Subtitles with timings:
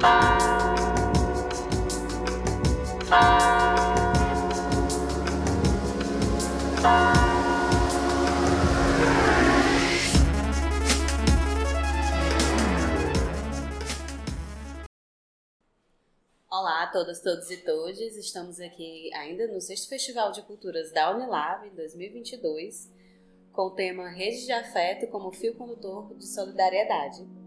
[0.00, 0.28] Olá
[16.84, 17.98] a todas, todos e todas.
[17.98, 22.88] Estamos aqui ainda no sexto Festival de Culturas da Unilab em 2022,
[23.52, 27.37] com o tema Rede de Afeto como fio condutor de solidariedade.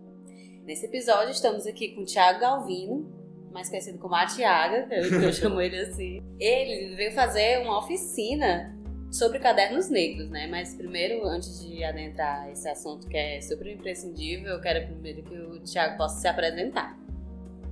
[0.71, 3.05] Nesse episódio estamos aqui com o Thiago Galvino,
[3.51, 5.03] mais conhecido como a Tiaga, eu,
[5.33, 6.23] chamo ele assim.
[6.39, 8.73] Ele veio fazer uma oficina
[9.11, 10.47] sobre cadernos negros, né?
[10.47, 15.37] Mas primeiro, antes de adentrar esse assunto que é super imprescindível, eu quero primeiro que
[15.37, 16.97] o Thiago possa se apresentar.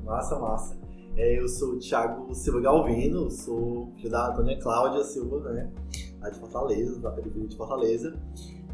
[0.03, 0.77] Massa, massa.
[1.15, 5.71] É, eu sou o Thiago Silva Galvino, sou filho da Antônia Cláudia Silva, né?
[6.19, 8.13] Lá de Fortaleza, da periferia de Fortaleza.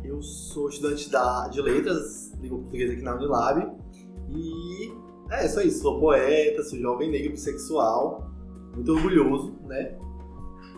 [0.04, 3.85] Eu sou estudante da, de letras, língua portuguesa aqui na Unilab.
[4.30, 4.94] E
[5.30, 8.30] é isso aí, sou poeta, sou jovem negro bissexual,
[8.74, 9.98] muito orgulhoso, né?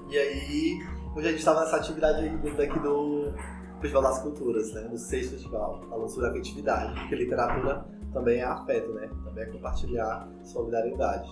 [0.10, 0.80] E aí,
[1.16, 3.34] hoje a gente estava nessa atividade dentro daqui do
[3.82, 4.82] Festival das Culturas, né?
[4.84, 9.10] Do sexto festival, falando sobre afetividade, porque literatura também é afeto, né?
[9.26, 11.30] Também é compartilhar solidariedade.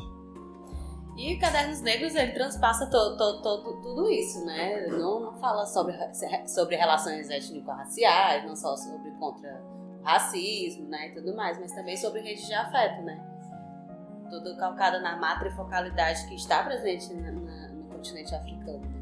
[1.17, 4.87] E Cadernos Negros, ele transpassa to, to, to, tudo isso, né?
[4.87, 5.95] Não, não fala sobre,
[6.45, 9.63] sobre relações étnico-raciais, não só sobre contra
[10.05, 11.09] racismo, né?
[11.09, 13.19] E tudo mais, mas também sobre redes de afeto, né?
[14.29, 18.95] Tudo calcado na matrifocalidade que está presente na, na, no continente africano.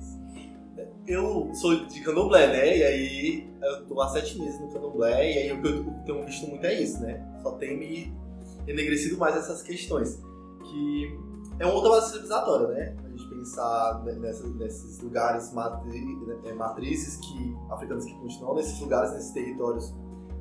[1.05, 2.77] Eu sou de candomblé, né?
[2.77, 6.25] E aí eu tô há sete meses no candomblé, e aí o que eu tenho
[6.25, 7.21] visto muito é isso, né?
[7.41, 8.17] Só tem me
[8.65, 10.21] enegrecido mais essas questões.
[10.63, 11.19] Que
[11.59, 12.95] é uma outra base civilizatória, né?
[13.03, 18.79] A gente pensar nessas, nesses lugares matri, né, é, matrizes que africanos que continuam nesses
[18.79, 19.93] lugares, nesses territórios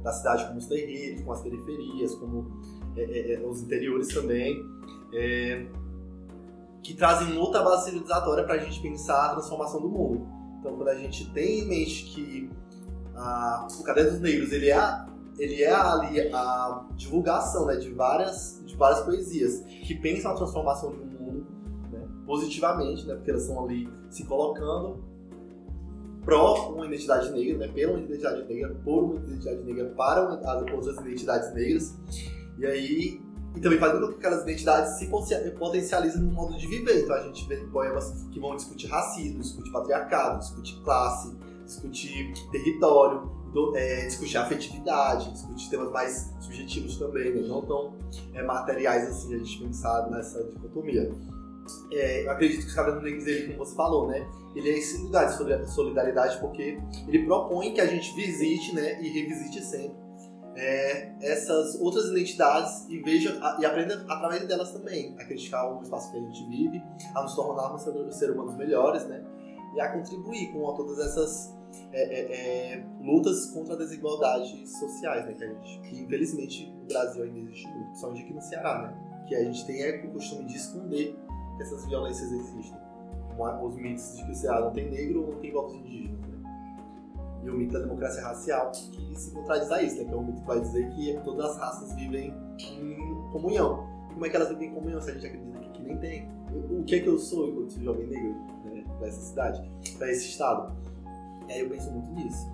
[0.02, 2.50] da cidade, como os terreiros, como as periferias, como
[2.96, 4.62] é, é, é os interiores também,
[5.14, 5.66] é,
[6.82, 10.26] que trazem outra base civilizatória para a gente pensar a transformação do mundo.
[10.58, 12.50] Então, quando a gente tem em mente que
[13.14, 18.62] a, o Caderno dos Negros ele é ele é ali a divulgação né, de, várias,
[18.66, 21.46] de várias poesias que pensam a transformação um mundo
[21.90, 25.02] né, positivamente, né, porque elas estão ali se colocando
[26.24, 30.72] pró uma identidade negra, né, pela uma identidade negra, por uma identidade negra, para as
[30.72, 31.94] outras identidades negras.
[32.58, 33.20] E aí
[33.54, 35.06] e também fazendo com que aquelas identidades se
[35.58, 37.02] potencializem no modo de viver.
[37.02, 43.30] Então a gente vê poemas que vão discutir racismo, discutir patriarcado, discutir classe, discutir território,
[43.74, 47.46] é, discutir afetividade, discutir temas mais subjetivos também, né?
[47.46, 47.94] não tão
[48.32, 51.12] é, materiais assim, a gente pensar nessa dicotomia.
[51.92, 54.98] É, eu acredito que o Caderno Negros, ele, como você falou, né, ele é esse
[55.68, 60.02] solidariedade porque ele propõe que a gente visite né, e revisite sempre
[60.54, 66.10] é, essas outras identidades e veja e aprenda através delas também a criticar o espaço
[66.10, 66.82] que a gente vive,
[67.14, 69.24] a nos tornarmos seres humanos melhores, né,
[69.74, 71.54] e a contribuir com todas essas
[71.92, 75.32] é, é, é, lutas contra a desigualdade sociais, né?
[75.34, 79.24] Que, a gente, que infelizmente no Brasil ainda existe muito, principalmente aqui no Ceará, né?
[79.26, 81.16] Que a gente tem é, o costume de esconder
[81.56, 82.78] que essas violências existem.
[83.38, 86.42] Os mitos de que o Ceará não tem negro ou não tem povos indígenas, né?
[87.44, 90.04] E o mito da democracia racial, que se contradiz a isso, né?
[90.04, 93.86] Que é um mito que vai dizer que todas as raças vivem em comunhão.
[94.12, 96.30] Como é que elas vivem em comunhão se a gente acredita que, nem tem?
[96.70, 98.84] O que é que eu sou enquanto jovem negro, né?
[98.98, 100.72] Pra essa cidade, pra esse estado?
[101.48, 102.50] E aí eu penso muito nisso.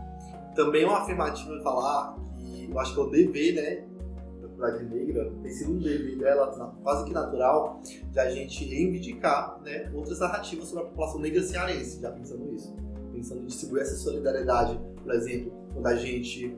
[0.54, 3.87] Também é uma afirmativa falar que eu acho que é o dever, né,
[4.58, 7.80] comunidade negra, tem sido um dever dela, quase que natural,
[8.10, 12.76] de a gente reivindicar né, outras narrativas sobre a população negra cearense, já pensando nisso.
[13.12, 16.56] Pensando em distribuir essa solidariedade, por exemplo, quando a gente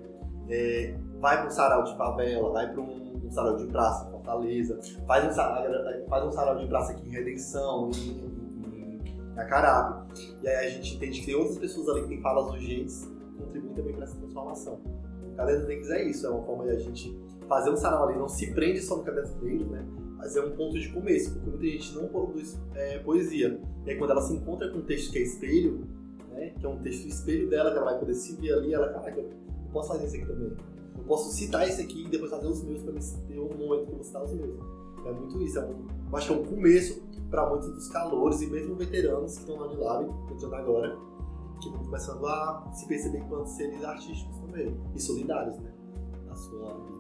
[0.49, 4.11] é, vai para um sarau de favela, vai para um, um, sarau de praça em
[4.11, 5.65] Fortaleza, faz um sarau,
[6.09, 10.11] faz um sarau de praça aqui em Redenção, em, na Carabe.
[10.43, 13.43] E aí a gente entende que tem outras pessoas ali que têm falas urgentes que
[13.43, 14.81] contribuem também para essa transformação.
[15.37, 17.19] Caderno Negros é isso, é uma forma de a gente
[17.51, 19.85] fazer um sarau ali, não se prende só no Caderno Negros, né?
[20.17, 23.61] Mas é um ponto de começo, porque muita gente não produz é, poesia.
[23.85, 25.85] E aí quando ela se encontra com um texto que é espelho,
[26.31, 26.51] né?
[26.51, 29.19] Que é um texto espelho dela, que ela vai poder se ver ali, ela, caraca,
[29.19, 29.29] eu
[29.73, 30.57] posso fazer isso aqui também.
[30.97, 33.87] Eu posso citar esse aqui e depois fazer os meus para me ter um momento
[33.87, 34.55] que eu vou citar os meus.
[35.05, 38.43] É muito isso, é um, eu acho que é um começo para muitos dos calores
[38.43, 40.97] e mesmo veteranos que estão lá de Lab, entrando agora,
[41.61, 45.73] que estão começando a se perceber enquanto seres artísticos também e solidários, né,
[46.27, 47.00] na sua.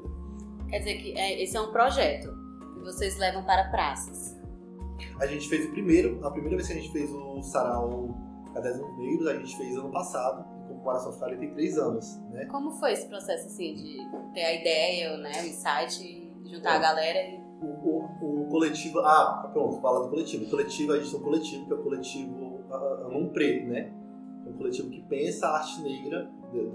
[0.70, 2.32] Quer dizer que é, esse é um projeto
[2.74, 4.38] que vocês levam para praças.
[5.20, 8.14] A gente fez o primeiro, a primeira vez que a gente fez o sarau
[8.54, 12.46] Cadernos Negros, a gente fez ano passado, em comemoração aos 43 anos, né?
[12.46, 13.98] Como foi esse processo, assim, de
[14.32, 16.76] ter a ideia, né, o insight, juntar é.
[16.76, 19.00] a galera e o, o, o, coletivo.
[19.00, 20.44] Ah, pronto, fala do coletivo.
[20.44, 22.60] O coletivo, a gente tem um coletivo, que é o coletivo
[23.04, 23.92] Amon Preto, né?
[24.46, 26.30] É um coletivo que pensa a arte negra,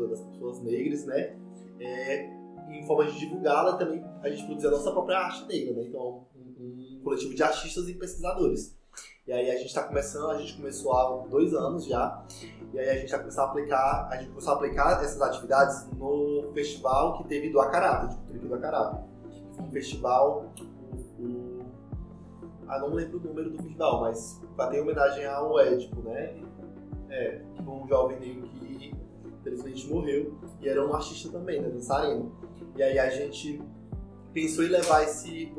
[0.10, 1.36] das pessoas negras, né?
[1.80, 2.30] É,
[2.70, 5.88] em forma de divulgá-la também, a gente produzir a nossa própria arte negra, né?
[5.88, 8.76] Então, um, um coletivo de artistas e pesquisadores.
[9.28, 12.24] E aí a gente está começando, a gente começou há dois anos já,
[12.72, 15.88] e aí a gente vai começar a aplicar, a gente começou a aplicar essas atividades
[15.98, 19.04] no festival que teve do Acarato, de cultura do Acarato.
[19.60, 20.54] Um festival,
[21.20, 21.60] o,
[22.68, 26.36] ah, não lembro o número do festival, mas ter homenagem ao Édipo, né?
[27.10, 28.94] É, um jovem negro que
[29.50, 32.32] infelizmente morreu, e era um artista também, né, dançarino.
[32.76, 33.62] E aí a gente
[34.34, 35.52] pensou em levar esse,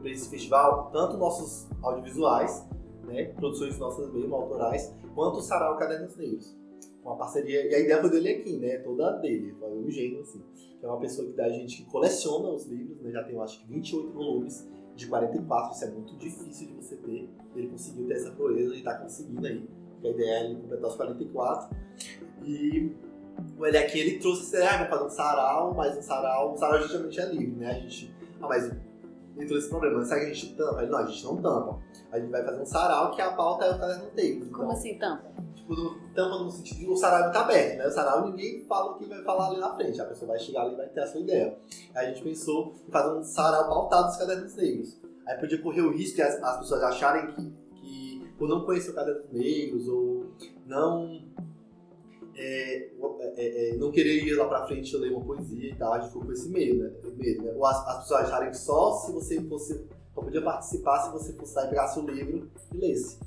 [0.00, 2.64] para esse festival tanto nossos audiovisuais,
[3.04, 6.56] né, produções nossas mesmo, autorais, quanto o Sarau Cadernos Negros.
[7.02, 10.42] Uma parceria, e a ideia foi dele aqui, né, toda dele, foi o gênio, assim,
[10.82, 13.66] é uma pessoa que da gente que coleciona os livros, né, já tem, acho que
[13.66, 18.30] 28 volumes, de 44, isso é muito difícil de você ter, ele conseguiu ter essa
[18.30, 19.68] proeza e está conseguindo aí,
[20.04, 21.76] a ideia é ele completar os 44,
[22.44, 22.92] e
[23.58, 27.20] o Eliakim, ele trouxe ah, vamos fazer um sarau, mas um sarau, um sarau geralmente
[27.20, 28.70] é livre, né, a gente, ah, mas
[29.36, 30.04] entrou esse problema.
[30.04, 30.82] Será que a gente tampa?
[30.82, 31.78] Ele, não, a gente não tampa.
[32.12, 34.50] A gente vai fazer um sarau que a pauta é o caderno negro.
[34.50, 35.24] Como assim tampa?
[35.54, 37.86] Tipo, no, tampa no sentido de o sarau tá aberto, né?
[37.86, 40.00] O sarau ninguém fala o que vai falar ali na frente.
[40.00, 41.58] A pessoa vai chegar ali e vai ter a sua ideia.
[41.94, 45.00] Aí a gente pensou em fazer um sarau pautado dos cadernos negros.
[45.26, 48.90] Aí podia correr o risco de as, as pessoas acharem que, que, por não conhecer
[48.90, 50.26] o caderno negros ou
[50.66, 51.22] não
[52.36, 52.90] é,
[53.36, 56.08] é, é, não querer ir lá pra frente ler uma poesia e tal, a gente
[56.08, 56.90] ficou com esse medo, né?
[57.16, 57.52] medo né?
[57.54, 59.84] Ou as, as, pessoas acharem que só se você fosse,
[60.14, 63.18] só podia participar se você fosse lá e pegasse o livro e lesse.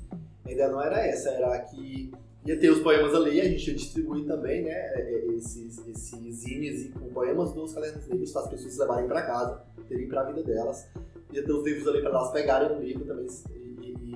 [0.44, 2.10] A ideia não era essa, era que
[2.44, 6.34] ia ter os poemas ali, a gente ia distribuir também, né, é, é, esses, esses
[6.36, 10.24] zines com poemas dos cadernos negros para as pessoas levarem para casa, terem para a
[10.24, 10.86] vida delas.
[11.32, 13.26] Ia ter os livros ali para elas pegarem o livro também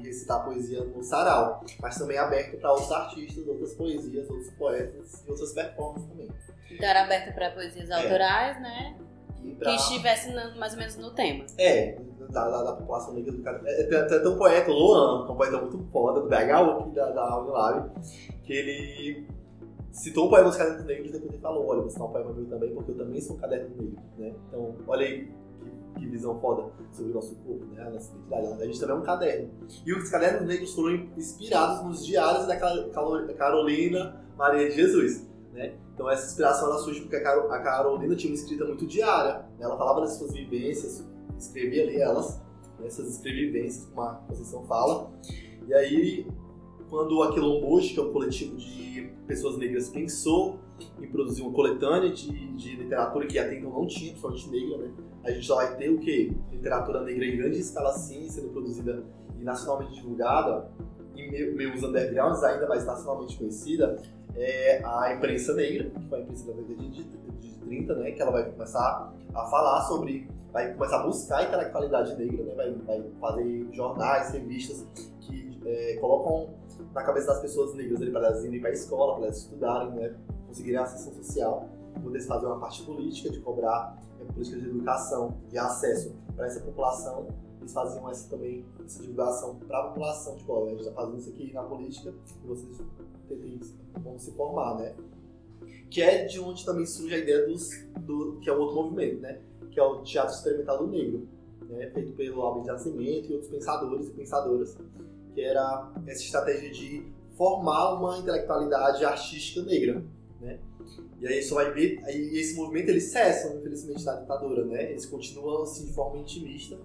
[0.01, 5.25] recitar poesia no sarau, mas também é aberto para outros artistas, outras poesias, outros poetas
[5.27, 6.29] e outras performances também.
[6.71, 7.95] Então era aberto para poesias é.
[7.95, 8.97] autorais, né?
[9.59, 9.71] Pra...
[9.71, 11.45] Que estivesse mais ou menos no tema.
[11.59, 11.99] É,
[12.31, 13.61] da, da, da população negra do cara.
[13.67, 17.41] É, tem, tem, um poeta, o Luan, um poeta muito foda, do BHU, da, da
[17.41, 17.91] Unilab,
[18.45, 19.27] que ele
[19.91, 22.33] citou um poema dos cadernos negros e depois ele falou, olha, vou citar um poema
[22.33, 24.33] meu também, porque eu também sou um caderno negro, né?
[24.49, 25.31] Então, olha aí
[25.95, 27.83] que visão foda sobre o nosso corpo, né?
[27.83, 28.63] A nossa identidade.
[28.63, 29.51] A gente também é um caderno.
[29.85, 32.57] E os cadernos negros foram inspirados nos diários da
[33.35, 35.75] Carolina Maria de Jesus, né?
[35.95, 37.23] Então essa inspiração ela surge porque a
[37.61, 39.41] Carolina tinha uma escrita muito diária.
[39.59, 39.65] Né?
[39.65, 41.07] Ela falava das suas vivências,
[41.39, 42.41] escrevia ali elas,
[42.79, 42.87] né?
[42.87, 45.11] essas escrevivências, como a Conceição fala.
[45.67, 46.27] E aí,
[46.89, 50.59] quando a Quilomboche, que é um coletivo de pessoas negras, pensou
[51.01, 54.93] em produzir uma coletânea de, de literatura que até então não tinha, principalmente negra, né?
[55.25, 56.33] a gente só vai ter o quê?
[56.51, 59.05] Literatura negra em grande escala sim, sendo produzida
[59.39, 60.69] e nacionalmente divulgada,
[61.15, 63.99] e meus undergrounds ainda mais nacionalmente conhecida,
[64.35, 68.11] é a imprensa negra, que foi a imprensa da década de, de 30, né?
[68.13, 72.55] Que ela vai começar a falar sobre, vai começar a buscar a intelectualidade negra, né?
[72.55, 74.87] Vai, vai fazer jornais, revistas
[75.21, 76.49] que é, colocam
[76.95, 80.15] na cabeça das pessoas negras para elas irem para a escola, para elas estudarem, né?
[80.53, 81.67] Conseguirem acesso social,
[82.05, 83.99] poder fazer uma parte política de cobrar
[84.35, 87.27] políticas de educação e acesso para essa população,
[87.59, 91.19] eles faziam essa também, essa divulgação para a população, tipo, olha, a gente está fazendo
[91.19, 92.83] isso aqui na política e vocês
[94.05, 94.95] vão se formar, né?
[95.89, 99.23] Que é de onde também surge a ideia dos, do, que é o outro movimento,
[99.23, 99.41] né?
[99.71, 101.27] Que é o Teatro Experimental do Negro,
[101.67, 101.89] né?
[101.95, 104.77] feito pelo Albert de Nascimento e outros pensadores e pensadoras,
[105.35, 110.05] que era essa estratégia de formar uma intelectualidade artística negra,
[110.43, 110.59] né?
[111.21, 114.91] E aí só vai ver, aí esse movimento ele cessa, infelizmente, da ditadura, né?
[114.91, 116.79] Eles continuam assim de forma intimista,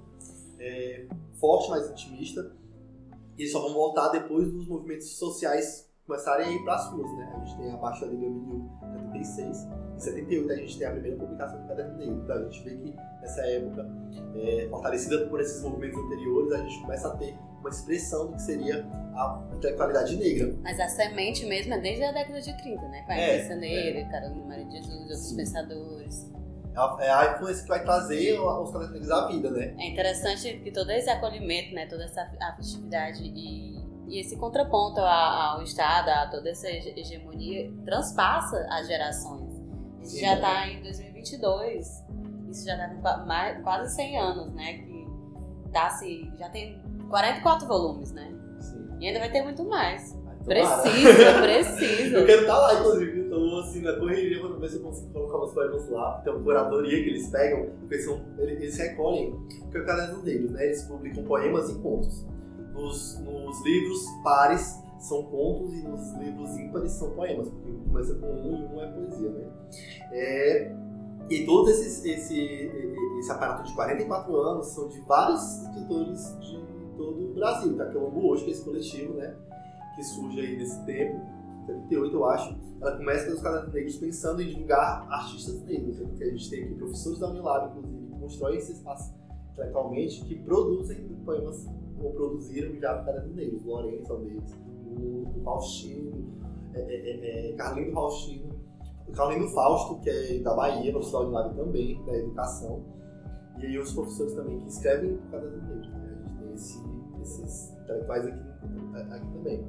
[0.60, 2.56] é, forte, mas intimista,
[3.38, 7.12] e eles só vão voltar depois dos movimentos sociais começarem a ir para as ruas,
[7.18, 7.34] né?
[7.36, 8.18] A gente tem a Baixa Lei
[9.24, 12.64] 76, em 78 a gente tem a primeira publicação do Caderno Negro, então a gente
[12.64, 13.90] vê que nessa época,
[14.36, 18.42] é, fortalecida por esses movimentos anteriores, a gente começa a ter uma expressão do que
[18.42, 20.54] seria a intelectualidade negra.
[20.62, 23.02] Mas a semente mesmo é desde a década de 30, né?
[23.02, 24.06] Com a é, Negra, é.
[24.06, 25.36] Carolina Maria de Jesus, outros Sim.
[25.36, 26.32] pensadores.
[27.00, 29.74] É a influência que vai trazer os cadernos negros à vida, né?
[29.80, 31.88] É interessante que todo esse acolhimento, né?
[31.88, 33.76] Toda essa afetividade e,
[34.08, 39.62] e esse contraponto ao Estado, a toda essa hegemonia, transpassa as gerações.
[40.02, 42.06] Isso já está em 2022,
[42.50, 44.74] isso já está com quase 100 anos, né?
[44.80, 45.08] Que
[45.74, 48.34] tá se, já tem 44 volumes, né?
[48.60, 48.88] Sim.
[49.00, 50.18] E ainda vai ter muito mais.
[50.46, 52.18] Precisa, precisa.
[52.20, 53.20] Eu quero estar lá, inclusive.
[53.20, 56.22] Eu tô assim na correria pra ver se eu consigo colocar meus poemas lá.
[56.24, 60.22] Tem uma curadoria que eles pegam, porque eles, são, eles recolhem, porque é o caderno
[60.22, 60.66] deles, né?
[60.66, 62.26] Eles publicam poemas e contos.
[62.77, 68.27] Nos, nos livros pares são contos e nos livros ímpares são poemas, porque começa com
[68.27, 69.50] um e um é poesia, né?
[70.12, 70.75] É,
[71.29, 72.72] e todo esse, esse,
[73.19, 76.57] esse aparato de 44 anos são de vários escritores de
[76.96, 77.75] todo o Brasil.
[77.75, 77.86] Tá?
[77.89, 79.36] Que é o hoje, que é esse coletivo, né?
[79.96, 81.19] Que surge aí nesse tempo,
[81.65, 82.57] 78 eu acho.
[82.79, 86.00] Ela começa pelos cadernos negros pensando em divulgar artistas negros.
[86.00, 86.05] Né?
[86.07, 89.13] Porque a gente tem aqui professores da Unilab, inclusive, que constroem esse espaço
[89.51, 91.65] intelectualmente, que produzem poemas
[91.98, 93.63] produziram já cadernos negros.
[93.66, 96.12] Lourenço é um deles, o Faustino,
[96.74, 98.58] é, é, é, é Carlinho Faustino
[99.08, 102.84] o Carolino Fausto, que é da Bahia, professor de Unilab também, da educação.
[103.58, 105.89] E aí os professores também que escrevem por causa do negro.
[105.89, 106.13] Né?
[106.13, 106.84] A gente tem esse,
[107.22, 108.39] esses intelectuais aqui,
[109.12, 109.66] aqui também.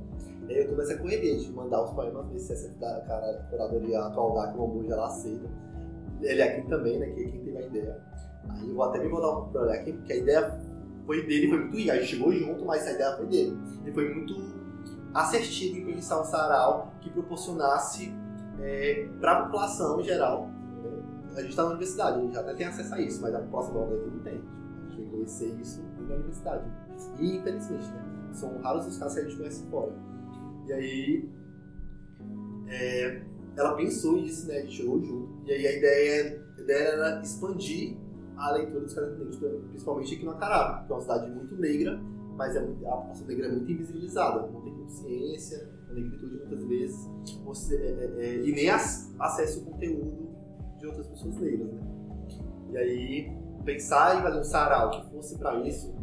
[0.48, 3.46] E aí eu tô nessa correria de mandar os poemas, ver se essa da, cara,
[3.48, 5.48] curadoria atual da Quilombo já aceita.
[6.20, 8.02] Ele é aqui também, né, que é quem teve a ideia.
[8.48, 10.60] Aí eu vou até me mandar um para aqui, porque a ideia
[11.08, 11.92] foi dele, foi muito rica.
[11.92, 13.58] A gente chegou junto, mas a ideia foi dele.
[13.82, 14.36] Ele foi muito
[15.14, 18.12] assertivo em pensar um sarau que proporcionasse
[18.60, 20.50] é, para a população em geral.
[20.82, 21.32] Né?
[21.34, 23.72] A gente está na universidade, a gente até tem acesso a isso, mas a população
[23.72, 24.34] do Nordeste não tem.
[24.34, 26.70] A gente vai conhecer isso na universidade.
[27.18, 28.28] E, infelizmente, né?
[28.34, 29.92] são raros os casos que a gente conhece fora.
[30.66, 31.30] E aí,
[32.66, 33.22] é,
[33.56, 34.58] ela pensou nisso, né?
[34.58, 35.40] A gente chegou junto.
[35.46, 37.96] E aí a ideia, a ideia era expandir
[38.38, 39.36] a leitura dos caras negros,
[39.70, 42.00] principalmente aqui no Acará, que é uma cidade muito negra,
[42.36, 46.64] mas é muito, a população negra é muito invisibilizada, não tem consciência, a negritude muitas
[46.64, 47.10] vezes,
[47.44, 50.28] você, é, é, é e nem as, acessa o conteúdo
[50.78, 51.80] de outras pessoas negras, né?
[52.70, 53.32] E aí,
[53.64, 55.94] pensar em fazer um sarau que fosse para isso,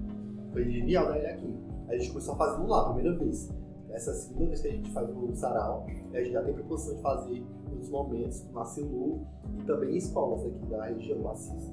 [0.52, 1.56] foi genial da né, aqui.
[1.88, 3.50] A gente começou a fazer lá, a primeira vez.
[3.92, 6.96] Essa é segunda vez que a gente faz o sarau, a gente já tem proposição
[6.96, 9.26] de fazer outros momentos, na Cilu
[9.58, 11.72] e também escolas aqui da região do Assis.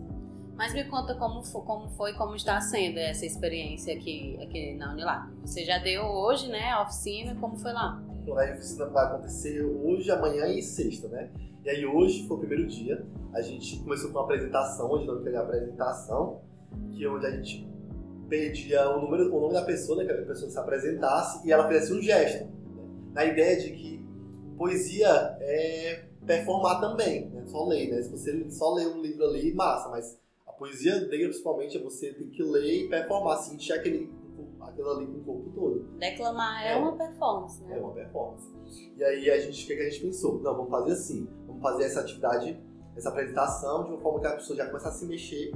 [0.62, 4.92] Mas me conta como foi, como foi, como está sendo essa experiência aqui, aqui na
[4.92, 5.28] Unilab.
[5.45, 8.00] Você já deu hoje, né, a oficina, como foi lá?
[8.28, 11.33] A oficina vai acontecer hoje, amanhã e sexta, né?
[11.64, 13.04] E aí hoje foi o primeiro dia,
[13.35, 16.42] a gente começou com uma apresentação, onde não teve apresentação,
[16.92, 17.69] que é onde a gente
[18.28, 21.66] pedia o, número, o nome da pessoa, né, que a pessoa se apresentasse, e ela
[21.66, 22.45] fizesse um gesto.
[22.45, 22.50] Né?
[23.14, 24.07] Na ideia de que
[24.57, 25.09] poesia
[25.40, 27.42] é performar também, né?
[27.47, 28.00] Só ler, né?
[28.00, 30.23] Se você só ler um livro ali, massa, mas
[30.62, 34.12] poesia negra, principalmente, é você ter que ler e performar, sentir aquele,
[34.61, 35.81] aquilo ali com o corpo todo.
[35.99, 37.76] Declamar é, é uma performance, né?
[37.76, 38.49] É uma performance.
[38.97, 40.40] E aí, a gente, o que, é que a gente pensou?
[40.40, 41.28] Não, vamos fazer assim.
[41.49, 42.61] Vamos fazer essa atividade,
[42.97, 45.52] essa apresentação, de uma forma que a pessoa já começa a se mexer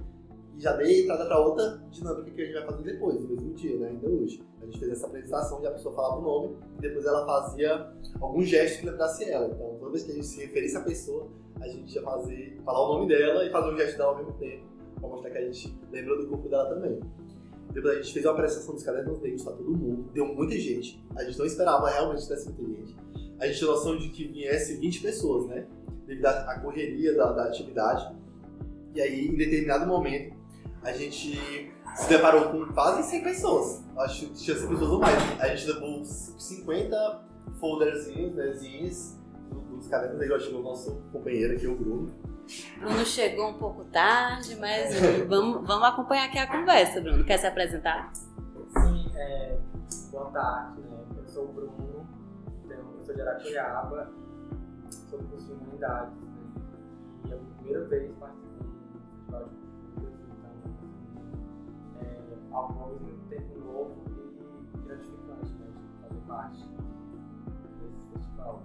[0.57, 3.55] e já dê entrada para outra dinâmica que a gente vai fazer depois, no mesmo
[3.55, 3.89] dia, né?
[3.91, 4.43] Ainda hoje.
[4.61, 7.93] A gente fez essa apresentação e a pessoa falava o nome e depois ela fazia
[8.21, 9.47] algum gesto que lembrasse ela.
[9.47, 11.29] Então, toda vez que a gente se referisse à pessoa,
[11.61, 14.33] a gente ia fazer, falar o nome dela e fazer um gesto dela ao mesmo
[14.33, 14.76] tempo
[15.07, 17.01] pra mostrar que a gente lembrou do corpo dela também.
[17.73, 21.05] Depois a gente fez uma apresentação dos cadernos negros pra todo mundo, deu muita gente.
[21.17, 22.97] A gente não esperava realmente que tivesse muita gente.
[23.39, 25.67] A gente tinha noção de que viesse 20 pessoas, né?
[26.07, 28.17] Devido à correria da, da atividade.
[28.95, 30.35] E aí, em determinado momento,
[30.83, 31.39] a gente
[31.97, 33.85] se deparou com quase 100 pessoas.
[33.99, 35.41] Acho que tinha 100 pessoas ou mais.
[35.41, 37.29] A gente levou 50
[37.61, 38.53] folderzinhos, né,
[39.71, 40.45] dos cadernos negros.
[40.45, 42.11] Chegou o nosso companheiro aqui, o Bruno.
[42.79, 44.95] Bruno chegou um pouco tarde, mas
[45.27, 47.25] vamos, vamos acompanhar aqui a conversa, Bruno.
[47.25, 48.13] Quer se apresentar?
[48.13, 49.59] Sim, é,
[50.11, 51.05] boa tarde, né?
[51.17, 52.07] Eu sou o Bruno,
[52.69, 54.13] eu sou de Aracuriaba,
[55.11, 56.35] sou do curso de Humanidades, né?
[57.27, 59.55] E é a primeira vez participando do Festival de
[59.97, 60.53] Culturas, então,
[62.01, 62.05] é
[62.53, 64.05] algo ao mesmo tempo novo
[64.75, 65.67] e gratificante, né?
[65.75, 66.65] De fazer parte
[67.81, 68.63] desse festival.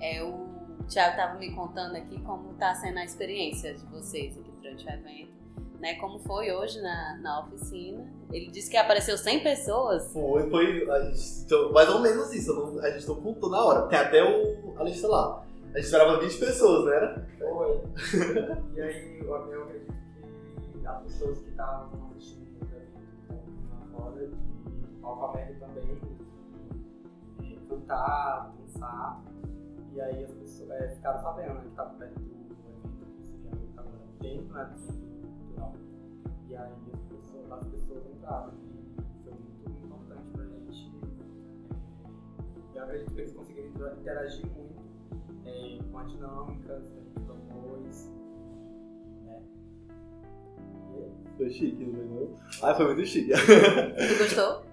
[0.00, 0.57] É o
[0.88, 4.90] Tiago estava me contando aqui como está sendo a experiência de vocês aqui durante o
[4.90, 5.38] evento.
[5.78, 8.04] Né, como foi hoje na, na oficina.
[8.32, 10.12] Ele disse que apareceu 100 pessoas.
[10.12, 12.52] Foi, foi a gente, então, mais ou menos isso.
[12.52, 13.82] Não, a gente não contou na hora.
[13.82, 15.44] Tem até o, a lista lá.
[15.72, 17.28] A gente esperava 20 pessoas, não era?
[17.38, 17.80] Foi.
[18.74, 19.94] e aí eu, acredito
[20.80, 22.68] que as pessoas que estavam assistindo
[23.70, 24.34] lá fora, de
[25.00, 26.00] Alpamere também,
[27.68, 29.22] cantar, dançar.
[29.92, 33.50] E aí as pessoas é, ficaram sabendo né, que estava perto do evento, que seria
[33.76, 35.74] agora dentro né, do cultural.
[36.48, 40.92] E aí as pessoas, as pessoas entraram e foi muito importante pra gente.
[42.74, 44.78] É, eu acredito que eles conseguiram interagir muito
[45.46, 48.12] é, com as dinâmicas que a gente propôs.
[49.24, 49.42] Né?
[51.36, 52.34] Foi chique, não foi?
[52.62, 53.32] Ah, foi muito chique.
[53.32, 54.67] Tu gostou?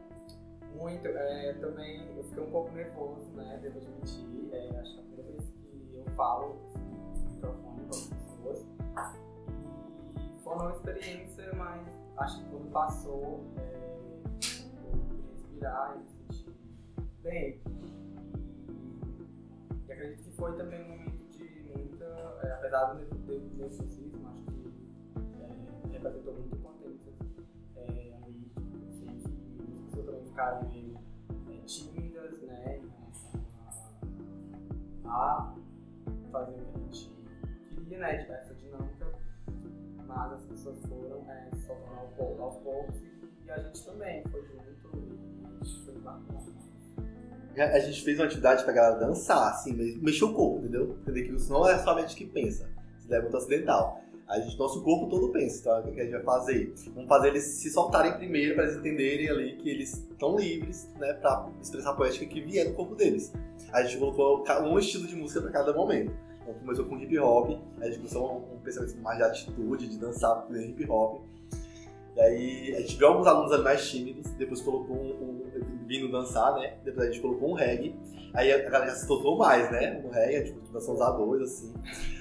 [0.76, 1.08] Muito.
[1.08, 3.60] É, também eu fiquei um pouco nervoso, né?
[3.62, 4.50] Devo admitir.
[4.52, 8.08] É, acho que é a primeira vez que eu falo assim, no microfone com as
[8.08, 8.66] pessoas.
[10.18, 13.96] E foi uma experiência, mas acho que quando passou, é,
[14.84, 16.56] eu respirar e me senti
[17.24, 17.62] bem.
[19.88, 22.06] E acredito que foi também um momento de muita.
[22.44, 24.74] É, apesar do nervosismo, acho que
[25.42, 26.75] é, representou muito potências
[30.36, 31.00] ficaram meio
[31.50, 32.78] é, tímidas, né?
[32.78, 33.42] Em relação
[35.06, 37.12] a, a fazer o que a gente
[37.70, 38.18] queria, né?
[38.18, 39.08] De essa dinâmica.
[40.06, 44.42] Mas as pessoas foram é, soltando aos poucos, aos poucos e, a gente também foi
[44.44, 44.66] junto
[45.64, 46.46] e foi bacana.
[47.58, 50.98] A gente fez uma atividade pra galera dançar, assim, mexer o corpo, entendeu?
[51.02, 52.70] Entender que isso não é só a mente que pensa.
[53.00, 54.02] Isso é muito acidental.
[54.28, 56.74] A gente, nosso corpo todo pensa, então o que a gente vai fazer?
[56.96, 61.14] Vamos fazer eles se soltarem primeiro para eles entenderem ali que eles estão livres, né,
[61.14, 63.32] pra expressar a poética que vier do corpo deles.
[63.72, 66.12] A gente colocou um estilo de música para cada momento.
[66.42, 69.98] Então começou com hip hop, a gente começou um, um pensamento mais de atitude, de
[69.98, 71.22] dançar hip hop.
[72.16, 76.12] E aí a gente viu alguns alunos ali mais tímidos, depois colocou um, um vindo
[76.12, 76.78] dançar, né?
[76.84, 77.96] Depois a gente colocou um reggae.
[78.36, 80.02] Aí a galera já se soltou mais, né?
[80.04, 81.74] No reggae, tipo, dançou uns A2, assim.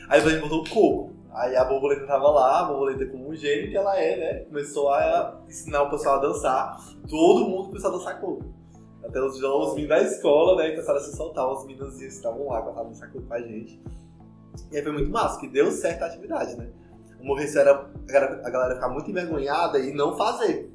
[0.08, 1.14] Aí depois a gente botou o coco.
[1.32, 4.44] Aí a borboleta tava lá, a borboleta como um gênio que ela é, né?
[4.44, 6.76] Começou a ensinar o pessoal a dançar.
[7.08, 8.44] Todo mundo começou a dançar coco.
[9.04, 10.70] Até os, os meninos da escola, né?
[10.70, 11.50] Começaram a se soltar.
[11.50, 13.82] Os meninos estavam lá, começaram a dançar coco com a gente.
[14.70, 16.70] E aí foi muito massa, que deu certo a atividade, né?
[17.20, 17.90] O morrer era
[18.44, 20.74] a galera ficar muito envergonhada e não fazer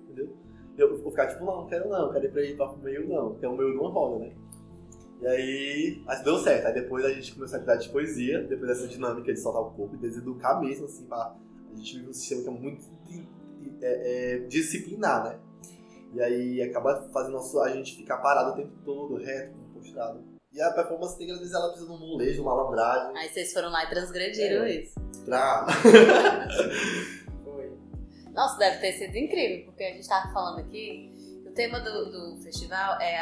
[0.81, 3.31] eu vou ficar tipo, não, não quero não, quero ir pra ir pra meio não,
[3.31, 4.31] porque é o meio não rola, né?
[5.21, 6.67] E aí, mas deu certo.
[6.67, 9.71] Aí depois a gente começou a atividade de poesia, depois dessa dinâmica de soltar o
[9.71, 11.35] corpo e deseducar mesmo, assim, pra...
[11.73, 12.85] a gente vive um sistema que é muito
[13.81, 15.39] é, é, disciplinar, né?
[16.13, 20.23] E aí acaba fazendo nosso, a gente ficar parado o tempo todo, reto, postado.
[20.51, 23.15] E a performance tem às vezes ela precisa de um molejo, uma malandragem.
[23.17, 24.71] Aí vocês foram lá e transgrediram é.
[24.71, 24.95] isso.
[25.25, 25.67] Pra...
[28.33, 31.13] Nossa, deve ter sido incrível, porque a gente estava falando aqui
[31.49, 33.19] o tema do, do festival é,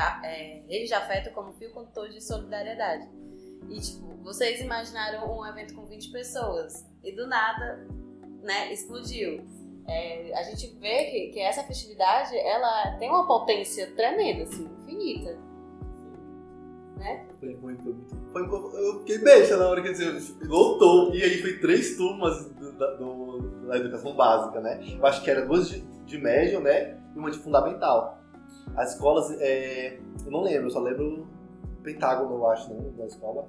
[0.67, 3.07] é de Afeto como fio condutor de solidariedade.
[3.70, 7.87] E, tipo, vocês imaginaram um evento com 20 pessoas e do nada,
[8.44, 9.44] né, explodiu.
[9.87, 15.37] É, a gente vê que, que essa festividade, ela tem uma potência tremenda, assim, infinita.
[16.98, 17.25] Né?
[17.40, 17.96] Foi foi muito.
[18.31, 20.13] Foi, eu fiquei beixa na hora que dizer,
[20.46, 21.13] lotou.
[21.13, 24.79] E aí foi três turmas do, do da educação básica, né?
[24.83, 25.70] Eu acho que era duas
[26.07, 26.98] de, médio, né?
[27.15, 28.20] E uma de fundamental.
[28.75, 31.27] As escolas, é, eu não lembro, eu só lembro
[31.83, 32.91] Pentágono, eu acho, né?
[32.96, 33.48] Uma escola,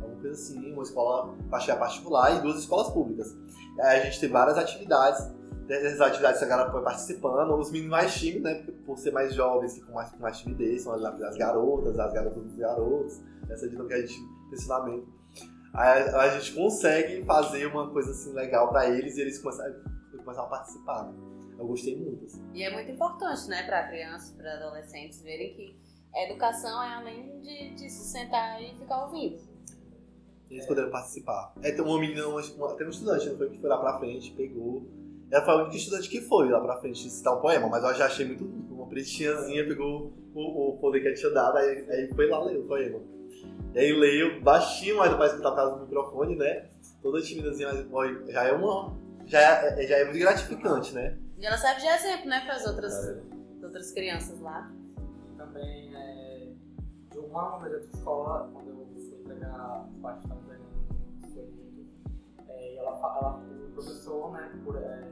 [0.00, 3.36] alguma coisa assim, uma escola particular e duas escolas públicas.
[3.80, 5.32] Aí a gente tem várias atividades,
[5.66, 8.66] dessas atividades a galera foi participando, os meninos mais tímidos, né?
[8.86, 12.42] Por ser mais jovens com mais, com mais timidez, são as, as garotas, as garotas
[12.42, 15.14] dos garotos, essa dinâmica que a gente ensinamento
[15.74, 19.74] a, a gente consegue fazer uma coisa assim legal para eles e eles começaram,
[20.18, 21.04] começaram a participar.
[21.04, 21.33] Né?
[21.58, 22.24] Eu gostei muito.
[22.26, 22.42] Assim.
[22.52, 25.76] E é muito importante, né, para crianças, para adolescentes verem que
[26.14, 29.38] a educação é além de, de se sentar e ficar ouvindo.
[30.50, 31.52] Eles poderam participar.
[31.62, 32.42] É, tem uma menina, uma,
[32.76, 34.86] tem um estudante, não foi que foi lá pra frente, pegou.
[35.30, 37.94] Ela foi a única estudante que foi lá pra frente citar um poema, mas eu
[37.94, 38.74] já achei muito lindo.
[38.74, 42.58] Uma pretinhazinha pegou o, o poder que ela tinha dado, aí, aí foi lá ler
[42.58, 43.00] o poema.
[43.74, 46.68] E aí leio baixinho, mas pra escutar por causa do microfone, né?
[47.02, 48.96] Toda timidazinha, mas já é uma.
[49.26, 51.18] Já é, já é muito gratificante, né?
[51.44, 53.22] E ela serve de exemplo, né, para as outras, é.
[53.62, 54.72] outras crianças lá.
[55.36, 56.54] Também, é,
[57.10, 60.64] de uma vez outra escola, quando eu fui entregar as partes da folheto,
[62.48, 65.06] é, ela, ela, o professor, né, por, é,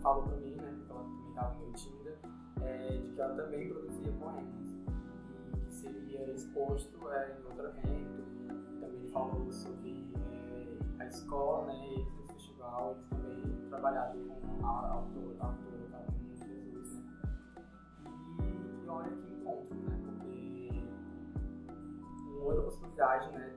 [0.00, 2.18] falou pra mim, né, porque ela também estava meio tímida,
[2.62, 4.62] é, de que ela também produzia poemas
[5.68, 8.24] seria exposto é, em outro evento.
[8.80, 12.06] Também falou sobre é, a escola, né,
[12.80, 17.02] eles também trabalharam com a autora, a autora Carolina Jesus, né.
[18.40, 20.84] E, e olha que encontro, né, porque
[22.28, 23.56] uma outra possibilidade, né,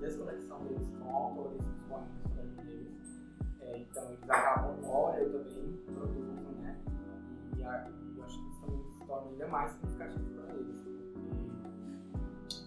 [0.00, 3.20] desconexão deles com autores dos poemas deles.
[3.60, 6.78] É, então eles acabam, olha, também produzo, né,
[7.56, 10.84] e, a, e acho que isso também se torna ainda mais significativo para eles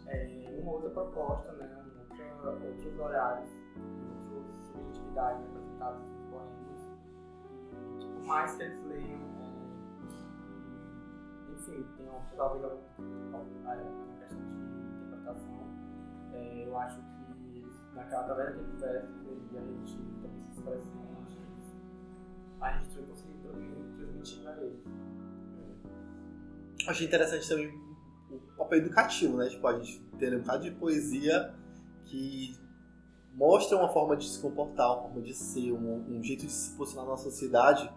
[0.08, 3.50] é, uma outra proposta, né, outra, outros horários,
[4.48, 6.82] outras subjetividades representadas nos poemas.
[8.00, 9.54] E, por mais que eles leiam, é,
[11.54, 12.74] enfim, tem uma, talvez uma,
[13.32, 13.44] uma
[14.20, 15.68] questão de interpretação,
[16.34, 17.18] é, eu acho que
[17.94, 21.18] naquela, através daquele verso e a gente também se expressando,
[22.62, 23.34] a gente vai conseguir
[23.98, 24.84] transmitir para eles.
[26.88, 27.88] achei interessante também
[28.30, 29.50] o papel educativo, né?
[29.50, 31.54] Tipo, a gente tem um bocado de poesia
[32.06, 32.56] que
[33.38, 36.76] mostra uma forma de se comportar, uma forma de ser, um, um jeito de se
[36.76, 37.88] posicionar na sociedade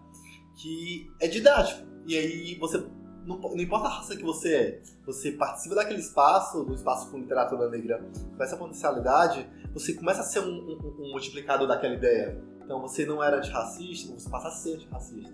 [0.55, 1.81] que é didático.
[2.05, 2.77] E aí você
[3.25, 7.17] não, não, importa a raça que você é, você participa daquele espaço, do espaço com
[7.17, 12.39] literatura negra, com essa potencialidade, você começa a ser um, um, um multiplicador daquela ideia.
[12.63, 15.33] Então você não era antirracista, você passa a ser antirracista.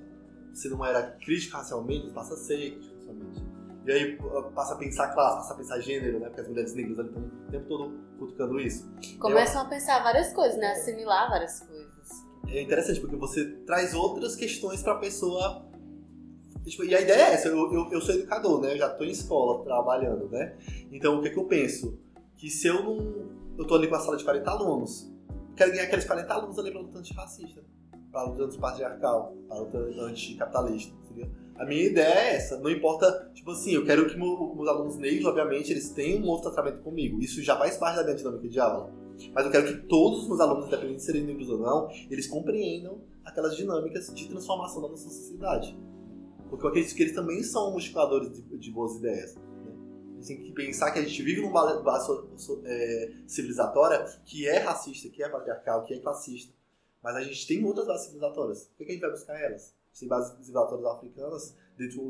[0.53, 3.46] Você não era crítico racialmente, você passa a ser crítico racialmente.
[3.87, 4.17] E aí
[4.53, 6.27] passa a pensar classe, passa a pensar gênero, né?
[6.27, 8.91] Porque as mulheres negras estão o tempo todo cutucando isso.
[9.17, 9.67] Começam Eu...
[9.67, 10.73] a pensar várias coisas, né?
[10.73, 11.87] Assimilar várias coisas.
[12.49, 15.65] É interessante, porque você traz outras questões para a pessoa
[16.65, 18.73] Tipo, e a ideia é essa, eu, eu, eu, sou educador, né?
[18.73, 20.57] Eu já estou em escola trabalhando, né?
[20.91, 21.97] Então o que, que eu penso?
[22.35, 23.57] Que se eu não.
[23.57, 25.09] Eu tô ali com a sala de 40 alunos,
[25.55, 27.63] quero ganhar aqueles 40 alunos ali para luta antirracista,
[28.11, 31.31] para luta antipatriarcal, para luta anticapitalista, entendeu?
[31.57, 35.25] A minha ideia é essa, não importa, tipo assim, eu quero que meus alunos negros,
[35.25, 37.19] obviamente, eles tenham um outro tratamento comigo.
[37.19, 38.93] Isso já faz parte da minha dinâmica de aula.
[39.33, 42.27] Mas eu quero que todos os meus alunos, independente de serem negros ou não, eles
[42.27, 45.75] compreendam aquelas dinâmicas de transformação da nossa sociedade.
[46.49, 49.35] Porque eu acredito que eles também são multiplicadores de, de boas ideias.
[49.35, 49.41] Né?
[50.11, 52.11] A gente tem que pensar que a gente vive numa base
[52.65, 56.53] é, civilizatória que é racista, que é patriarcal, que é classista.
[57.03, 58.69] Mas a gente tem outras bases civilizatórias.
[58.77, 59.73] Por que a gente vai buscar elas?
[59.97, 62.01] Civilizatórias africanas dentro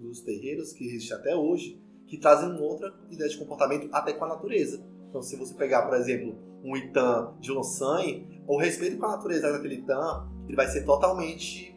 [0.00, 4.24] dos, terreiros, que existem até hoje, que trazem uma outra ideia de comportamento até com
[4.24, 4.84] a natureza.
[5.08, 9.52] Então, se você pegar, por exemplo, um Itã de Onsan, o respeito com a natureza
[9.52, 11.74] daquele Itã, ele vai ser totalmente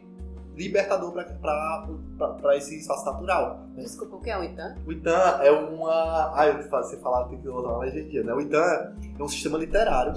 [0.58, 3.60] libertador para esse espaço natural.
[3.74, 3.82] Né?
[3.82, 4.76] Desculpa, o que é o ITAM?
[4.84, 6.32] O ITAM é uma.
[6.34, 8.34] Ah, eu você falar tem que usar uma legendinha, né?
[8.34, 10.14] O ITAM é um sistema literário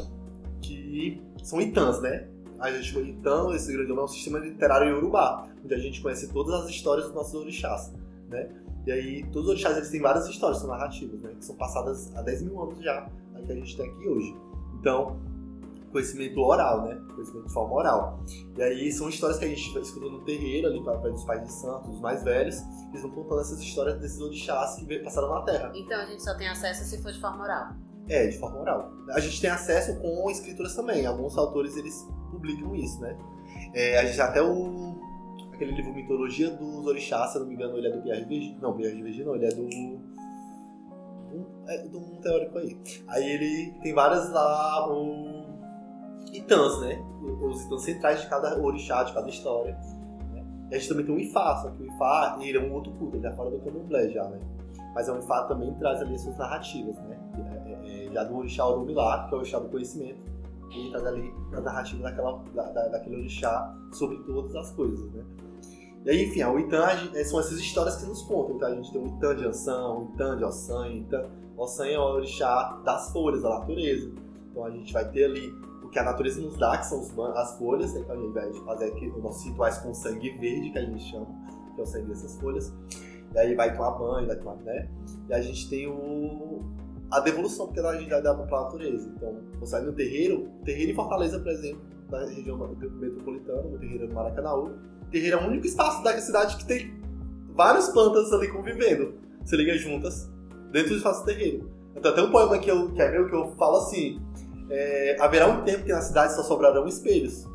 [0.61, 2.27] que são ITANs, né?
[2.61, 6.31] A gente chama ITAM, esse grande é um sistema literário Yorubá, onde a gente conhece
[6.31, 7.91] todas as histórias dos nossos orixás,
[8.29, 8.49] né?
[8.85, 11.33] E aí, todos os orixás eles têm várias histórias, são narrativas, né?
[11.33, 14.35] Que são passadas há 10 mil anos já, a que a gente tem aqui hoje.
[14.79, 15.19] Então,
[15.91, 17.01] conhecimento oral, né?
[17.15, 18.23] Conhecimento de forma oral.
[18.55, 21.51] E aí são histórias que a gente escuta no terreiro, ali para os pais de
[21.51, 25.71] santos, os mais velhos, eles vão contando essas histórias desses orixás que passaram na Terra.
[25.75, 27.73] Então a gente só tem acesso se for de forma oral.
[28.07, 28.91] É, de forma oral.
[29.11, 31.05] A gente tem acesso com escrituras também.
[31.05, 33.15] Alguns autores eles publicam isso, né?
[33.73, 34.91] É, a gente até o
[35.61, 38.57] aquele livro Mitologia dos Orixás, se não me engano, ele é do Pierre.
[38.59, 40.01] Não, Pierre Virgin não, ele é do um,
[41.67, 42.77] é de um teórico aí.
[43.07, 45.45] Aí ele tem várias lá, o
[46.33, 46.99] Itãs, né?
[47.21, 49.77] Os Itãs centrais de cada orixá, de cada história.
[50.33, 50.43] Né?
[50.71, 52.91] E a gente também tem o Ifá, só que o Ifá ele é um outro
[52.93, 54.39] culto, ele é fora do candomblé já, né?
[54.95, 57.19] Mas o Ifá também traz ali as suas narrativas, né?
[57.37, 60.30] É, é, é, já do orixá Orumilá, que é o orixá do conhecimento,
[60.71, 65.23] e traz ali a narrativa daquela, da, da, daquele orixá sobre todas as coisas, né?
[66.03, 68.55] E aí, enfim, o Itã é, são essas histórias que nos contam.
[68.55, 71.25] Então a gente tem o Itã de Ansan, o Itã de Ossan, Itã.
[71.55, 74.11] Ossan é o orixá das folhas, da natureza.
[74.49, 75.53] Então a gente vai ter ali
[75.91, 77.01] que a natureza nos dá, que são
[77.35, 80.71] as folhas, né, que ao invés de fazer aqui os nossos rituais com sangue verde,
[80.71, 81.27] que a gente chama,
[81.75, 82.73] que é o sangue dessas folhas,
[83.33, 84.89] e aí vai tomar banho, vai tomar, né?
[85.27, 86.61] E a gente tem o,
[87.11, 89.11] a devolução, porque a gente vai dar para a natureza.
[89.15, 94.07] Então, você vai no terreiro, terreiro em Fortaleza, por exemplo, na região metropolitana, no terreiro
[94.07, 94.73] do Maracanãú,
[95.11, 96.93] terreiro é o único espaço da cidade que tem
[97.53, 99.13] várias plantas ali convivendo.
[99.43, 100.29] Você liga juntas
[100.71, 101.69] dentro do espaço terreiro.
[101.95, 104.21] Então, tem um poema que, eu, que é meu que eu falo assim:
[104.69, 107.45] é, haverá um tempo que na cidade só sobrarão espelhos.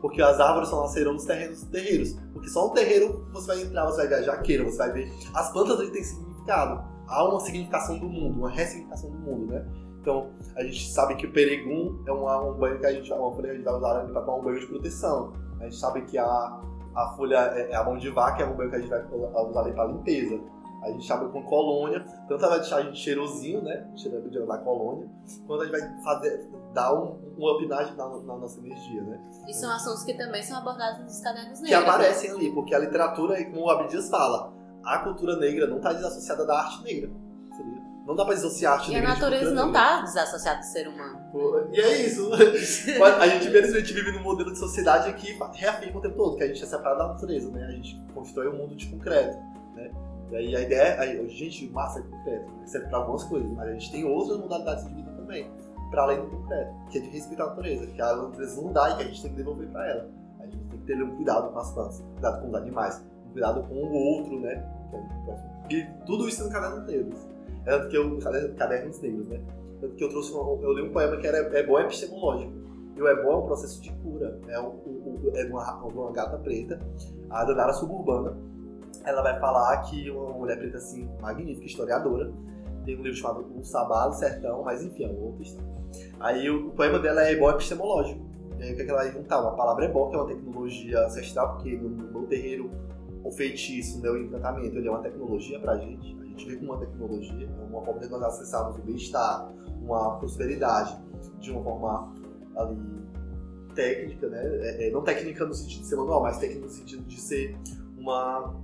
[0.00, 2.12] Porque as árvores só nascerão nos terrenos terreiros.
[2.32, 5.12] Porque só um terreiro você vai entrar, você vai ver a jaqueira, você vai ver.
[5.34, 6.87] As plantas ali têm significado.
[7.08, 9.66] Há uma significação do mundo, uma ressignificação do mundo, né?
[10.00, 13.32] Então, a gente sabe que o peregum é uma, um banho que a gente, uma
[13.32, 15.32] folha que a gente vai usar para tomar um banho de proteção.
[15.60, 16.60] A gente sabe que a,
[16.94, 19.04] a folha é, é a mão de vaca, é um banho que a gente vai
[19.04, 20.40] usar para limpeza.
[20.82, 23.90] A gente abre com colônia, tanto ela vai deixar a gente cheirosinho, né?
[23.96, 25.08] Cheirando da colônia,
[25.44, 29.20] quanto a gente vai fazer, dar um, um up na, na, na, nossa energia, né?
[29.48, 31.68] E são assuntos que também são abordados nos cadernos negros.
[31.68, 32.36] Que aparecem né?
[32.36, 34.52] ali, porque a literatura, como o Abdias fala,
[34.84, 37.10] a cultura negra não está desassociada da arte negra.
[37.56, 37.88] Seria?
[38.06, 39.08] Não dá pra dissociar a arte e negra.
[39.08, 41.20] E a natureza não está desassociada do ser humano.
[41.72, 42.30] E é isso.
[42.32, 46.46] a gente, infelizmente, vive num modelo de sociedade que reafirma o tempo todo que a
[46.46, 47.66] gente é separado da natureza, né?
[47.66, 49.36] A gente constrói um mundo de concreto,
[49.74, 49.90] né?
[50.30, 53.68] E aí a ideia é, a gente, massa é concreto, serve para algumas coisas, mas
[53.68, 55.50] a gente tem outras modalidades de vida também,
[55.90, 58.90] para além do concreto, que é de respeitar a natureza, que a natureza não dá
[58.90, 60.08] e que a gente tem que devolver para ela.
[60.40, 63.04] A gente tem que ter um cuidado com as plantas, cuidado com os animais,
[63.38, 64.62] cuidado com o outro, né?
[65.70, 67.18] E tudo isso no caderno negros.
[67.64, 68.18] É que eu,
[68.56, 69.40] cadernos negros, né?
[69.80, 72.52] Tanto que eu trouxe, uma, eu li um poema que era É Bom Epistemológico.
[72.96, 74.40] E o É Bom é um processo de cura.
[74.48, 76.80] É, um, um, é de uma, uma gata preta,
[77.30, 78.36] a Danara Suburbana,
[79.04, 82.32] ela vai falar que uma mulher preta, assim, magnífica, historiadora,
[82.84, 85.68] tem um livro chamado O Sabá do Sertão, mas enfim, é outro história.
[86.18, 88.26] Aí o, o poema dela é ebó epistemológico.
[88.58, 89.40] E aí o que, é que ela vai juntar?
[89.40, 92.70] Uma palavra ebó, que é uma tecnologia ancestral, porque no, no terreiro
[93.24, 96.16] o feitiço, né, o encantamento, ele é uma tecnologia pra gente.
[96.20, 99.52] A gente vê como uma tecnologia, é uma forma de nós acessarmos o bem-estar,
[99.82, 100.96] uma prosperidade,
[101.40, 102.14] de uma forma
[102.56, 102.98] ali
[103.74, 104.42] técnica, né?
[104.42, 107.56] É, é, não técnica no sentido de ser manual, mas técnica no sentido de ser
[107.96, 108.54] uma.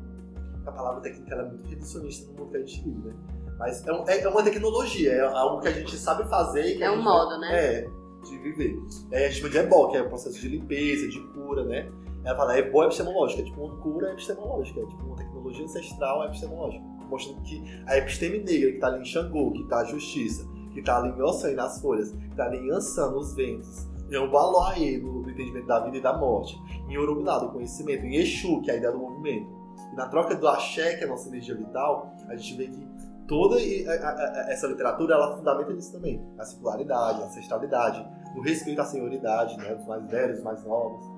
[0.66, 3.14] A palavra técnica é muito reducionista no mundo que a gente vive, né?
[3.58, 6.80] Mas é, um, é, é uma tecnologia, é algo que a gente sabe fazer.
[6.80, 7.54] é um modo, né?
[7.54, 7.90] É,
[8.24, 8.76] de viver.
[9.12, 11.88] Aí a gente chama de ebol, que é o processo de limpeza, de cura, né?
[12.24, 16.82] Ela fala, é epistemológica, é tipo uma cura epistemológica, é tipo uma tecnologia ancestral epistemológica.
[17.10, 20.80] Mostrando que a episteme negra que está ali em Xangô, que está a justiça, que
[20.80, 24.98] está ali em Ossan nas folhas, que está ali em Ansan, nos ventos, em Obaloaê,
[24.98, 26.58] no, no entendimento da vida e da morte,
[26.88, 29.46] em Orumilá, do conhecimento, em Exu, que é a ideia do movimento.
[29.92, 32.88] E na troca do axé, que é a nossa energia vital, a gente vê que
[33.26, 36.20] toda essa literatura ela fundamenta nisso também.
[36.38, 38.06] A singularidade, a ancestralidade,
[38.36, 41.13] o respeito à senioridade, né, dos mais velhos, dos mais novos.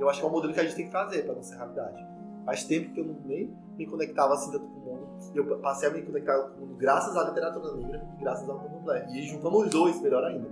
[0.00, 2.06] Eu acho que é um modelo que a gente tem que fazer para nossa realidade.
[2.44, 5.34] Faz tempo que eu não, nem me conectava assim tanto com o mundo.
[5.34, 8.48] E eu passei a me conectar com o mundo graças à literatura negra e graças
[8.48, 9.06] ao candomblé.
[9.12, 10.48] E juntamos os dois, melhor ainda.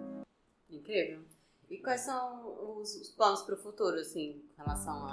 [0.71, 1.21] Incrível.
[1.71, 5.07] E quais são os, os planos para o futuro, assim, em relação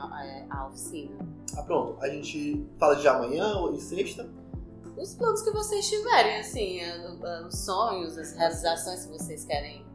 [0.50, 1.18] à oficina?
[1.58, 2.02] Ah, pronto.
[2.02, 4.30] A gente fala de amanhã ou em sexta
[4.98, 6.80] os planos que vocês tiverem, assim,
[7.46, 9.86] os sonhos, as realizações que vocês querem.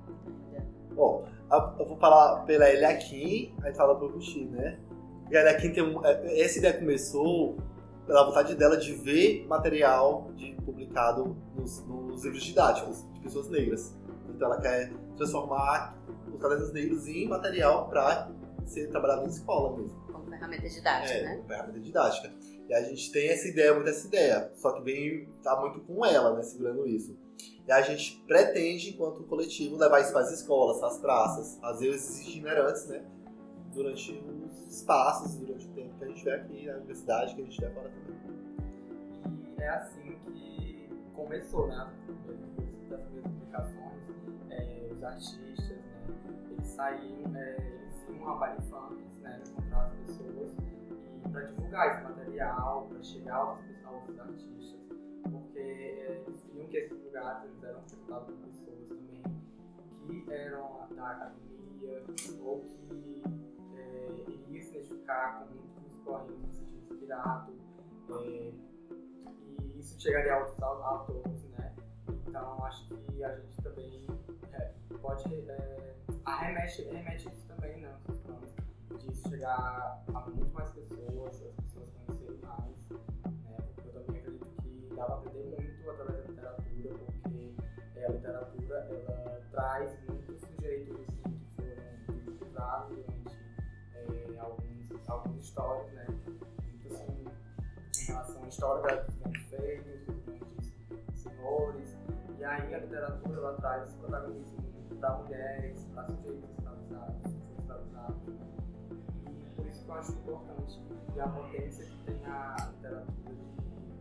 [0.93, 4.79] Bom, eu vou falar pela Eliakim, aí fala pro Buxi, né?
[5.31, 6.05] E a Eliakim tem um.
[6.05, 7.57] É, essa ideia começou
[8.07, 13.97] pela vontade dela de ver material de, publicado nos, nos livros didáticos de pessoas negras.
[14.29, 15.97] Então ela quer transformar
[16.33, 18.31] os cadernos negros em material para
[18.65, 19.99] ser trabalhado em escola mesmo.
[20.13, 21.43] Como ferramenta didática, é, né?
[21.47, 22.33] Ferramenta didática.
[22.71, 26.07] E a gente tem essa ideia, muito essa ideia, só que vem, tá muito com
[26.07, 27.19] ela, né, segurando isso.
[27.67, 31.89] E a gente pretende, enquanto coletivo, levar isso para as escolas, para as praças, fazer
[31.89, 33.05] esses itinerantes, né,
[33.75, 37.45] durante os espaços, durante o tempo que a gente estiver aqui na universidade, que a
[37.45, 38.21] gente estiver fora também.
[39.59, 41.93] E é assim que começou, né,
[42.89, 44.01] das minhas publicações,
[44.49, 46.05] é, os artistas, né,
[46.53, 48.63] eles saíam, é, eles iam a baile
[49.23, 50.70] né, encontrar as pessoas
[51.31, 54.81] para divulgar esse material, para chegar aos, aos artistas,
[55.31, 59.23] porque é, eles viam que esses lugares eles eram frequentados por pessoas também
[60.07, 62.05] que eram da academia
[62.43, 63.23] ou que
[63.77, 67.53] é, iriam se identificar com muitos se sentir inspirado,
[68.11, 68.53] é,
[69.63, 71.75] e isso chegaria a outros autores, né?
[72.09, 74.07] Então acho que a gente também
[74.53, 77.95] é, pode é, arremete, arremete isso também, né?
[78.99, 82.89] De chegar a muito mais pessoas, as pessoas conhecerem mais,
[83.45, 83.57] né?
[83.75, 87.55] Porque eu também acredito que dá para aprender muito através da literatura, porque
[87.97, 95.93] é, a literatura ela traz muitos sujeitos que foram usados durante é, alguns, algumas histórias,
[95.93, 96.07] né?
[96.09, 97.25] Muito assim,
[98.03, 100.75] em relação à história dos feitos, dos grandes
[101.15, 101.97] senhores,
[102.39, 104.61] e aí a literatura ela traz protagonismo
[105.01, 108.41] para mulheres, para sujeitos escravizados, escravizados
[109.95, 110.81] acho importante.
[111.15, 113.35] E a potência que tem a literatura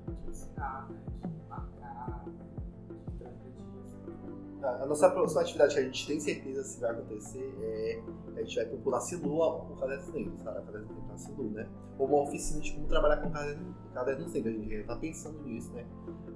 [0.08, 0.99] de, de ensinar, né?
[1.28, 3.65] de marcar, de transmitir.
[3.84, 4.84] Assim.
[4.84, 8.02] A nossa próxima atividade que a gente tem certeza se vai acontecer é
[8.39, 11.67] a gente vai propor na Silu o Cadernos Negros, cara, Cadernos Negros na Silu, né?
[11.97, 14.56] Ou uma oficina de como trabalhar com cadernos negros.
[14.56, 15.86] A gente já tá pensando nisso, né?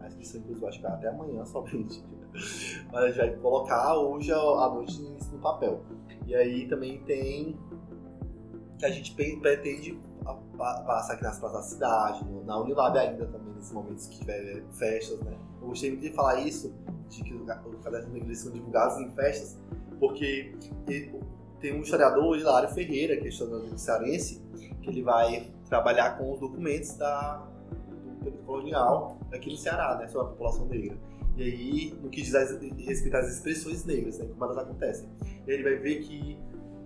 [0.01, 2.03] A inscrição, inclusive, acho que até amanhã somente.
[2.91, 5.81] Mas a gente vai colocar hoje à noite no papel.
[6.27, 7.57] E aí também tem
[8.83, 9.97] que a gente pretende
[10.57, 15.19] passar aqui nas praças da cidade, na Unilab ainda também, nesses momentos que tiver festas,
[15.21, 15.37] né?
[15.61, 16.73] Eu gostei muito de falar isso,
[17.07, 17.45] de que os
[17.81, 19.57] cadernos negros são divulgados em festas,
[19.99, 20.53] porque
[21.61, 24.41] tem um historiador, Hilário Ferreira, que é historiador cearense,
[24.81, 27.37] que ele vai trabalhar com os documentos da,
[28.03, 30.97] do período colonial aqui no Ceará, né, sobre a população negra.
[31.37, 35.07] E aí, no que diz respeito às expressões negras, né, como elas acontecem.
[35.47, 36.37] Ele vai ver que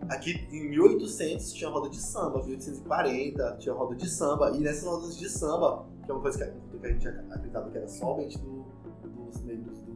[0.09, 5.17] Aqui em 1800 tinha roda de samba, 1840 tinha roda de samba, e nessas rodas
[5.17, 8.65] de samba, que é uma coisa que, a gente acreditava que era somente do,
[9.03, 9.93] dos negros do,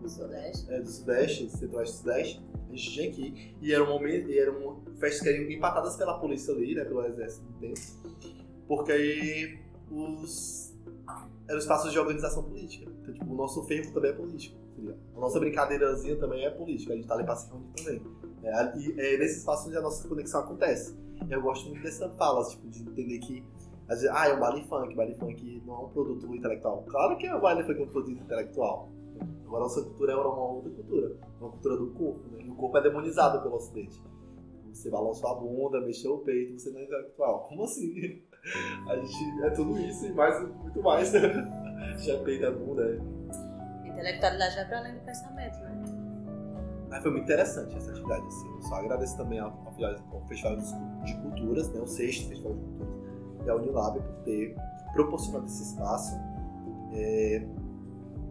[0.00, 4.38] do Sudeste, é, do Sudeste, Centro-Oeste Sudeste, a gente tinha aqui, e eram, momento, e
[4.38, 7.80] eram festas que eram empatadas pela polícia ali, né, pelo exército do tempo,
[8.68, 9.58] porque aí
[9.90, 10.74] os
[11.48, 12.90] eram espaços de organização política.
[13.02, 14.56] Então, tipo, o nosso ferro também é político.
[15.16, 18.02] A nossa brincadeirazinha também é política, a gente tá ali pra se reunir também.
[18.46, 20.96] É, e é nesse espaço onde a nossa conexão acontece.
[21.28, 23.44] Eu gosto muito dessa fala, tipo, de entender que
[23.88, 26.84] Às vezes, ah, é o baile funk, baile funk não é um produto intelectual.
[26.88, 28.88] Claro que o baile funk é um produto intelectual.
[29.46, 32.42] Agora a nossa cultura é uma outra cultura, uma cultura do corpo, né?
[32.44, 34.00] E o corpo é demonizado pelo ocidente.
[34.72, 37.46] Você balança a bunda, mexeu o peito, você não é intelectual.
[37.48, 38.22] Como assim?
[38.88, 41.12] A gente é tudo isso e mais, muito mais.
[41.98, 42.82] Já peito a bunda.
[42.82, 43.88] É.
[43.88, 45.95] Intelectualidade vai para além do pensamento, né?
[46.96, 48.26] Mas foi muito interessante essa atividade.
[48.26, 48.48] Assim.
[48.48, 50.56] Eu só agradeço também ao, ao Festival
[51.04, 51.80] de Culturas, né?
[51.80, 52.94] o sexto Festival de Culturas,
[53.44, 54.56] e a Unilab por ter
[54.94, 56.16] proporcionado esse espaço.
[56.92, 57.46] É,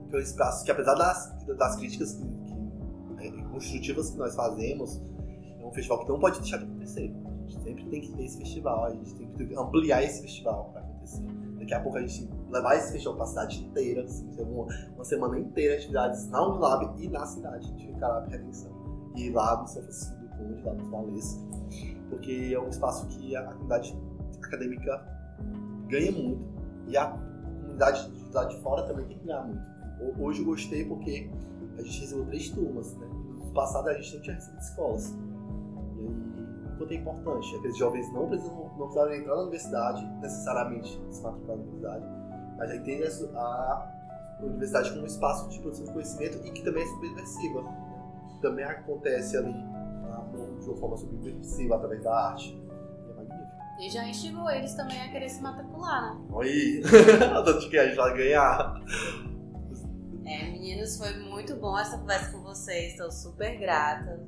[0.10, 4.36] que é um espaço que, apesar das, das críticas que, que, é, construtivas que nós
[4.36, 5.00] fazemos,
[5.60, 7.14] é um festival que não pode deixar de acontecer.
[7.14, 10.72] A gente sempre tem que ter esse festival, a gente tem que ampliar esse festival
[10.74, 10.85] para.
[11.66, 15.04] Daqui a pouco a gente levar esse festival para a cidade inteira, assim, uma, uma,
[15.04, 18.72] semana inteira de atividades na Unilab e na cidade de Carab Redenção.
[19.16, 21.44] E lá no São Francisco do Conde, lá no Valês,
[22.08, 24.00] porque é um espaço que a comunidade
[24.44, 25.04] acadêmica
[25.88, 26.46] ganha muito
[26.88, 29.68] e a comunidade de lá de fora também tem que ganhar muito.
[30.20, 31.32] Hoje eu gostei porque
[31.80, 33.08] a gente recebeu três turmas, né?
[33.08, 35.16] No passado a gente não tinha recebido escolas.
[36.86, 37.56] Aí, o quanto é importante.
[37.56, 42.06] Aqueles jovens não precisam não precisaram entrar na universidade, necessariamente se matricular na universidade,
[42.58, 43.04] mas aí tem
[43.36, 43.92] a
[44.42, 47.64] universidade como um espaço de produção de conhecimento e que também é subversiva.
[48.42, 52.54] Também acontece ali de uma forma subversiva através da arte.
[53.08, 53.52] E é magnífico.
[53.80, 56.26] E já instigou eles também a querer se matricular, né?
[56.32, 56.82] Oi!
[57.46, 58.82] Tanto que a gente vai ganhar.
[60.26, 62.92] É, meninos, foi muito bom essa conversa com vocês.
[62.92, 64.22] Estou super grata.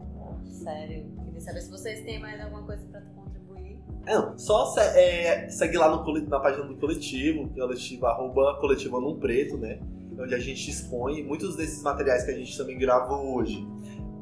[0.46, 1.27] Sério.
[1.40, 3.80] Saber se vocês têm mais alguma coisa para contribuir.
[4.06, 8.60] É, não, só se, é, segue lá no, na página do coletivo, é coletivo arroba
[8.60, 9.80] coletivo num preto, né?
[10.20, 13.68] Onde a gente expõe muitos desses materiais que a gente também gravou hoje.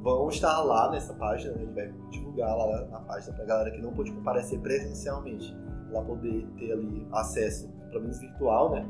[0.01, 1.61] Vão estar lá nessa página, né?
[1.61, 5.55] a gente vai divulgar lá na página pra galera que não pôde comparecer presencialmente,
[5.89, 8.85] lá poder ter ali acesso pelo menos virtual, né?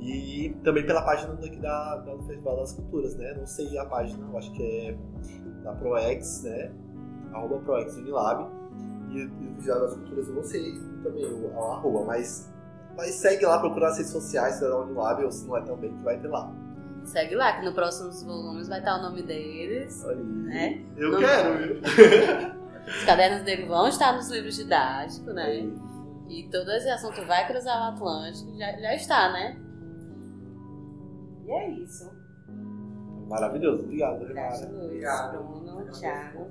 [0.00, 3.34] E também pela página daqui da, da Festival das Culturas, né?
[3.34, 4.96] Não sei a página, eu acho que é
[5.62, 6.72] da ProEx, né?
[7.32, 8.50] Arroba ProEx Unilab.
[9.10, 12.52] E o Festival das Culturas eu não sei também o, o arroba, mas,
[12.96, 16.02] mas segue lá, procura nas redes sociais da Unilab, ou se não é também, que
[16.02, 16.52] vai ter lá.
[17.04, 20.04] Segue lá, que no próximos volumes vai estar o nome deles.
[20.04, 20.16] Aí.
[20.16, 20.84] Né?
[20.96, 21.80] Eu quero, viu?
[22.86, 25.70] Os cadernos dele vão estar nos livros didáticos, né?
[26.28, 29.60] E todo esse assunto vai cruzar o Atlântico, já, já está, né?
[31.44, 32.10] E é isso.
[33.28, 34.66] Maravilhoso, obrigado, Renata.
[34.66, 36.50] Obrigado, Bruno, Thiago.